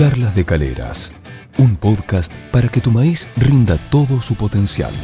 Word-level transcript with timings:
Charlas 0.00 0.34
de 0.34 0.46
Caleras, 0.46 1.12
un 1.58 1.76
podcast 1.76 2.34
para 2.50 2.68
que 2.68 2.80
tu 2.80 2.90
maíz 2.90 3.28
rinda 3.36 3.76
todo 3.90 4.22
su 4.22 4.34
potencial. 4.34 4.94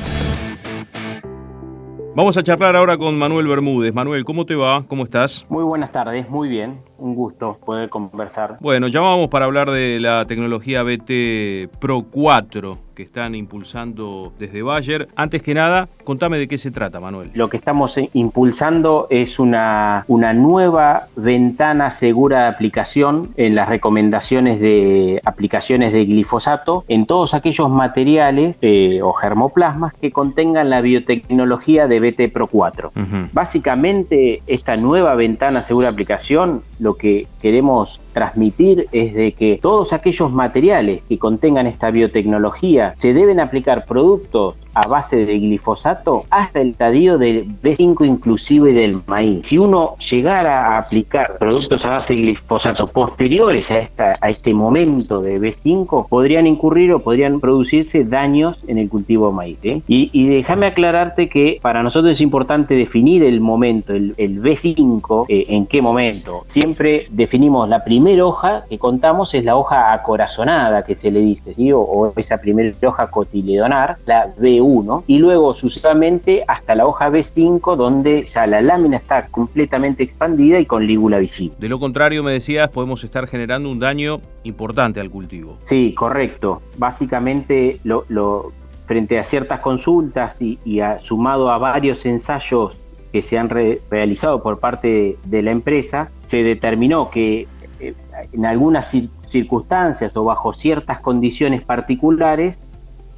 Vamos 2.15 2.39
a 2.39 2.43
charlar 2.43 2.75
ahora 2.75 2.97
con 2.97 3.19
Manuel 3.19 3.47
Bermúdez. 3.47 3.93
Manuel, 3.93 4.25
¿cómo 4.25 4.47
te 4.47 4.55
va? 4.55 4.87
¿Cómo 4.89 5.05
estás? 5.05 5.45
Muy 5.51 5.65
buenas 5.65 5.93
tardes, 5.93 6.31
muy 6.31 6.49
bien. 6.49 6.81
Un 6.97 7.15
gusto 7.15 7.59
poder 7.63 7.91
conversar. 7.91 8.57
Bueno, 8.61 8.89
llamamos 8.89 9.29
para 9.29 9.45
hablar 9.45 9.71
de 9.71 10.01
la 10.01 10.25
tecnología 10.25 10.83
BT 10.83 11.79
Pro 11.79 12.07
4 12.11 12.86
que 12.97 13.05
están 13.05 13.37
impulsando 13.37 14.33
desde 14.39 14.63
Bayer. 14.63 15.07
Antes 15.15 15.43
que 15.43 15.55
nada, 15.55 15.89
contame 16.03 16.39
de 16.39 16.49
qué 16.49 16.59
se 16.59 16.73
trata, 16.73 16.99
Manuel. 16.99 17.31
Lo 17.35 17.49
que 17.49 17.59
estamos 17.59 17.95
impulsando 18.15 19.07
es 19.11 19.39
una, 19.39 20.05
una 20.09 20.33
nueva 20.33 21.07
ventana 21.15 21.91
segura 21.93 22.43
de 22.43 22.49
aplicación 22.49 23.29
en 23.37 23.55
las 23.55 23.69
recomendaciones 23.69 24.61
de 24.61 25.21
aplicaciones 25.25 25.93
de 25.93 26.07
glifosato 26.07 26.85
en 26.89 27.07
todos 27.07 27.35
aquellos 27.35 27.71
materiales 27.71 28.57
eh, 28.63 29.01
o 29.03 29.13
germoplasmas 29.13 29.93
que 29.95 30.11
contengan 30.11 30.71
la 30.71 30.81
biotecnología 30.81 31.87
de 31.87 32.01
BT 32.01 32.33
Pro 32.33 32.47
4. 32.47 32.93
Básicamente, 33.33 34.41
esta 34.47 34.79
nueva 34.79 35.15
ventana 35.15 35.61
segura 35.61 35.89
de 35.89 35.93
aplicación 35.93 36.63
lo 36.79 36.95
que 36.95 37.27
queremos 37.43 38.01
transmitir 38.17 38.87
es 38.93 39.13
de 39.13 39.33
que 39.33 39.59
todos 39.61 39.93
aquellos 39.93 40.33
materiales 40.33 41.03
que 41.07 41.19
contengan 41.19 41.67
esta 41.67 41.91
biotecnología 41.91 42.95
se 42.97 43.13
deben 43.13 43.41
aplicar 43.41 43.85
productos 43.85 44.55
a 44.77 44.87
base 44.89 45.25
de 45.25 45.39
glifosato 45.39 46.25
hasta 46.29 46.61
el 46.61 46.71
estadio 46.71 47.17
del 47.17 47.47
B5 47.63 48.07
inclusive 48.07 48.75
del 48.75 49.01
maíz. 49.07 49.47
Si 49.47 49.57
uno 49.57 49.97
llegara 50.11 50.67
a 50.67 50.79
aplicar 50.79 51.39
productos 51.39 51.85
a 51.87 51.91
base 51.91 52.15
de 52.15 52.21
glifosato 52.21 52.87
posteriores 52.87 53.71
a, 53.71 53.79
esta, 53.79 54.19
a 54.21 54.29
este 54.29 54.53
momento 54.53 55.23
de 55.23 55.41
B5, 55.41 56.09
podrían 56.09 56.47
incurrir 56.47 56.93
o 56.93 56.99
podrían 56.99 57.41
producirse 57.41 58.05
daños 58.05 58.59
en 58.69 58.77
el 58.77 58.91
cultivo 58.91 59.29
de 59.29 59.35
maíz. 59.35 59.59
¿eh? 59.63 59.81
Y, 59.89 60.27
déjame 60.27 60.67
aclararte 60.67 61.29
que 61.31 61.59
para 61.63 61.83
nosotros 61.83 62.13
es 62.13 62.21
importante 62.21 62.75
definir 62.75 63.23
el 63.23 63.41
momento, 63.41 63.95
el, 63.95 64.15
B5, 64.17 65.27
eh, 65.29 65.47
en 65.49 65.67
qué 65.67 65.81
momento. 65.81 66.45
Siempre 66.49 67.07
definimos 67.11 67.67
la 67.69 67.83
primera 67.83 68.27
hoja 68.27 68.65
que 68.69 68.79
contamos 68.79 69.33
es 69.33 69.45
la 69.45 69.57
hoja 69.57 69.95
acorazonada 69.95 70.85
que 70.85 70.95
se 70.95 71.11
le 71.11 71.21
dice, 71.21 71.55
o, 71.73 71.81
o 71.81 72.13
esa 72.17 72.37
primera 72.37 72.71
hoja 72.87 73.07
cotiledonar, 73.07 73.97
la 74.05 74.35
B1 74.35 74.66
y 75.07 75.19
luego 75.19 75.55
sucesivamente 75.55 76.45
hasta 76.49 76.75
la 76.75 76.87
hoja 76.87 77.09
B5 77.09 77.77
donde 77.77 78.27
ya 78.27 78.47
la 78.47 78.61
lámina 78.61 78.97
está 78.97 79.29
completamente 79.29 80.03
expandida 80.03 80.59
y 80.59 80.67
con 80.67 80.87
lígula 80.87 81.19
visible. 81.19 81.55
De 81.59 81.69
lo 81.69 81.79
contrario, 81.79 82.23
me 82.23 82.33
decías, 82.33 82.69
podemos 82.69 83.05
estar 83.05 83.27
generando 83.29 83.71
un 83.71 83.79
daño 83.79 84.21
importante 84.43 85.01
al 85.01 85.11
cultivo. 85.11 85.59
Sí, 85.65 85.95
correcto. 85.95 86.63
Básicamente 86.79 87.79
lo, 87.85 88.53
frente 88.87 89.19
a 89.19 89.25
ciertas 89.25 89.61
consultas 89.61 90.41
y, 90.41 90.59
sumado 91.03 91.51
a 91.51 91.59
varios 91.59 92.05
ensayos 92.05 92.77
que 93.13 93.23
se 93.23 93.39
han 93.39 93.49
realizado 93.49 94.43
por 94.43 94.59
parte 94.59 95.17
de, 95.25 95.43
la 95.43 95.53
empresa, 95.53 96.11
se 96.27 96.43
determinó 96.43 97.09
que 97.11 97.47
eh, 97.79 97.95
en 98.33 98.45
algunas 98.45 98.91
circunstancias 99.29 100.17
o 100.17 100.25
bajo 100.25 100.53
ciertas 100.53 101.01
condiciones 101.01 101.63
particulares 101.63 102.59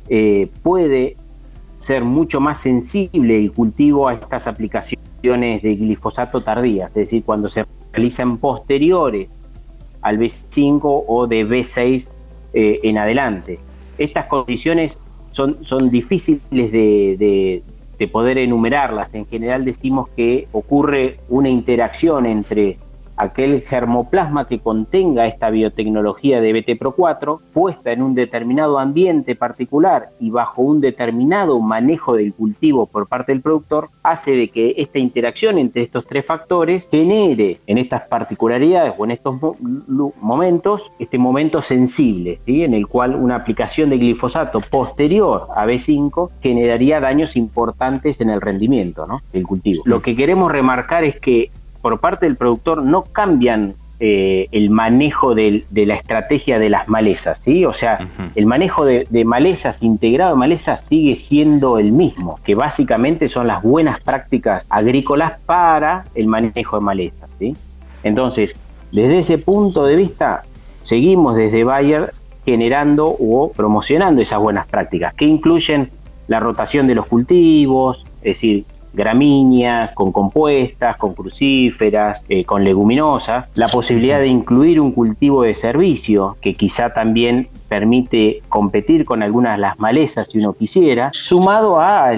eh, 0.08 0.50
puede 0.62 1.16
ser 1.79 2.05
mucho 2.05 2.41
más 2.41 2.61
sensible 2.61 3.39
el 3.39 3.53
cultivo 3.53 4.09
a 4.09 4.15
estas 4.15 4.47
aplicaciones 4.47 5.62
de 5.62 5.75
glifosato 5.75 6.43
tardías, 6.43 6.91
es 6.91 6.95
decir, 6.95 7.23
cuando 7.25 7.48
se 7.48 7.65
realizan 7.93 8.39
posteriores 8.39 9.29
al 10.03 10.19
B5 10.19 11.05
o 11.06 11.27
de 11.27 11.47
B6 11.47 12.09
eh, 12.53 12.81
en 12.83 12.99
adelante. 12.99 13.59
Estas 13.99 14.27
condiciones 14.27 14.97
son, 15.33 15.65
son 15.65 15.91
difíciles 15.91 16.73
de, 16.73 17.62
de 17.99 18.09
poder 18.09 18.38
enumerarlas. 18.38 19.12
En 19.15 19.27
general 19.27 19.65
decimos 19.65 20.09
que 20.17 20.47
ocurre 20.53 21.19
una 21.28 21.49
interacción 21.49 22.27
entre 22.27 22.78
aquel 23.19 23.62
germoplasma 23.62 24.47
que 24.47 24.61
contenga 24.61 25.27
esta 25.27 25.51
biotecnología 25.51 26.41
de 26.41 26.53
BT 26.53 26.79
Pro 26.79 26.93
4, 26.93 27.41
puesta 27.53 27.93
en 27.93 28.03
un 28.03 28.15
determinado 28.15 28.79
ambiente 28.79 29.34
particular 29.34 30.11
y 30.21 30.31
bajo 30.31 30.62
un 30.62 30.81
determinado 30.81 31.61
manejo 31.61 32.15
del 32.15 32.33
cultivo 32.33 32.87
por 32.87 33.09
parte 33.09 33.33
del 33.33 33.43
productor, 33.43 33.91
hace 34.03 34.33
de 34.33 34.49
que 34.49 34.75
esta 34.79 34.99
interacción 34.99 35.59
entre 35.59 35.83
estos 35.83 36.06
tres 36.06 36.25
factores 36.25 36.89
genere 36.91 37.59
en 37.67 37.79
estas 37.79 38.03
particularidades 38.09 38.95
o 38.97 39.05
en 39.05 39.11
estos 39.11 39.37
momentos 40.21 40.91
este 40.99 41.19
momento 41.19 41.62
sensible, 41.62 42.41
en 42.47 42.75
el 42.75 42.87
cual 42.87 43.15
una 43.15 43.37
aplicación 43.37 43.91
de 43.91 43.99
glifosato 43.99 44.61
posterior 44.61 45.49
a 45.55 45.67
B5 45.67 46.31
generaría 46.41 47.00
daños 47.00 47.37
importantes 47.37 48.21
en 48.21 48.31
el 48.31 48.41
rendimiento 48.41 49.06
del 49.33 49.47
cultivo. 49.47 49.83
Lo 49.87 50.00
que 50.00 50.15
queremos 50.15 50.50
remarcar 50.53 51.05
es 51.05 51.19
que 51.21 51.50
por 51.81 52.00
parte 52.00 52.27
del 52.27 52.37
productor 52.37 52.83
no 52.83 53.03
cambian 53.03 53.75
eh, 54.00 54.47
el 54.53 54.71
manejo 54.71 55.34
de, 55.34 55.65
la 55.72 55.94
estrategia 55.97 56.61
de 56.61 56.71
las 56.71 56.89
malezas, 56.89 57.41
¿sí? 57.41 57.65
O 57.65 57.72
sea, 57.72 58.09
el 58.37 58.47
manejo 58.47 58.84
de, 58.84 59.25
malezas, 59.25 59.83
integrado 59.83 60.34
de 60.34 60.38
malezas, 60.38 60.84
sigue 60.84 61.17
siendo 61.17 61.78
el 61.81 61.91
mismo, 61.91 62.38
que 62.44 62.55
básicamente 62.55 63.28
son 63.28 63.49
las 63.49 63.61
buenas 63.61 64.00
prácticas 64.00 64.65
agrícolas 64.69 65.41
para 65.47 66.05
el 66.15 66.28
manejo 66.28 66.77
de 66.77 66.84
malezas, 66.84 67.28
¿sí? 67.41 67.56
Entonces, 68.05 68.55
desde 68.93 69.19
ese 69.19 69.38
punto 69.38 69.84
de 69.84 69.97
vista, 69.97 70.43
seguimos 70.83 71.34
desde 71.34 71.65
Bayer 71.65 72.12
generando 72.44 73.09
o 73.09 73.50
promocionando 73.50 74.22
esas 74.22 74.38
buenas 74.38 74.69
prácticas, 74.69 75.12
que 75.15 75.25
incluyen 75.25 75.91
la 76.28 76.38
rotación 76.38 76.87
de 76.87 76.94
los 76.94 77.06
cultivos, 77.06 78.05
es 78.19 78.37
decir, 78.37 78.65
gramíneas, 78.93 79.94
con 79.94 80.12
compuestas, 80.12 80.97
con 80.97 81.15
crucíferas, 81.15 82.22
eh, 82.28 82.44
con 82.44 82.65
leguminosas, 82.65 83.49
la 83.54 83.69
posibilidad 83.69 84.21
de 84.21 84.28
incluir 84.28 84.81
un 84.81 84.93
cultivo 84.93 85.43
de 85.43 85.54
servicio 85.54 86.37
que 86.41 86.54
quizá 86.54 86.93
también 86.93 87.49
permite 87.69 88.43
competir 88.49 89.05
con 89.05 89.23
algunas 89.23 89.55
de 89.55 89.59
las 89.59 89.79
malezas 89.79 90.29
si 90.29 90.39
uno 90.39 90.53
quisiera, 90.53 91.11
sumado 91.12 91.81
a 91.81 92.12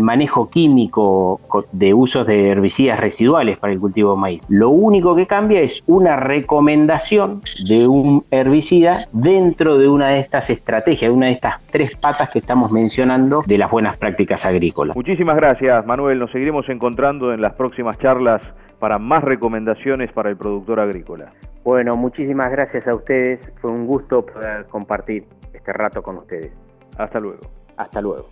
manejo 0.00 0.50
químico 0.50 1.40
de 1.72 1.94
usos 1.94 2.26
de 2.26 2.50
herbicidas 2.50 3.00
residuales 3.00 3.58
para 3.58 3.72
el 3.72 3.80
cultivo 3.80 4.14
de 4.14 4.20
maíz. 4.20 4.42
Lo 4.48 4.70
único 4.70 5.16
que 5.16 5.26
cambia 5.26 5.60
es 5.60 5.82
una 5.86 6.16
recomendación 6.16 7.40
de 7.66 7.88
un 7.88 8.24
herbicida 8.30 9.08
dentro 9.12 9.78
de 9.78 9.88
una 9.88 10.08
de 10.08 10.20
estas 10.20 10.50
estrategias, 10.50 11.10
de 11.10 11.16
una 11.16 11.26
de 11.26 11.32
estas 11.32 11.54
tres 11.70 11.96
patas 11.96 12.30
que 12.30 12.38
estamos 12.38 12.70
mencionando 12.70 13.42
de 13.46 13.58
las 13.58 13.70
buenas 13.70 13.96
prácticas 13.96 14.44
agrícolas. 14.44 14.96
Muchísimas 14.96 15.36
gracias, 15.36 15.84
Manuel. 15.86 16.18
Nos 16.18 16.30
seguiremos 16.30 16.68
encontrando 16.68 17.32
en 17.32 17.40
las 17.40 17.54
próximas 17.54 17.98
charlas 17.98 18.42
para 18.78 18.98
más 18.98 19.24
recomendaciones 19.24 20.12
para 20.12 20.30
el 20.30 20.36
productor 20.36 20.80
agrícola. 20.80 21.32
Bueno, 21.64 21.96
muchísimas 21.96 22.50
gracias 22.50 22.86
a 22.86 22.94
ustedes. 22.94 23.40
Fue 23.60 23.70
un 23.70 23.86
gusto 23.86 24.24
poder 24.26 24.66
compartir 24.66 25.26
este 25.54 25.72
rato 25.72 26.02
con 26.02 26.18
ustedes. 26.18 26.52
Hasta 26.98 27.18
luego. 27.18 27.40
Hasta 27.76 28.02
luego. 28.02 28.28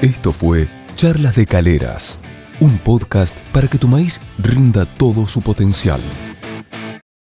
Esto 0.00 0.32
fue 0.32 0.68
Charlas 0.94 1.36
de 1.36 1.46
Caleras, 1.46 2.18
un 2.60 2.78
podcast 2.78 3.40
para 3.52 3.66
que 3.66 3.78
tu 3.78 3.88
maíz 3.88 4.20
rinda 4.38 4.86
todo 4.98 5.26
su 5.26 5.42
potencial. 5.42 6.00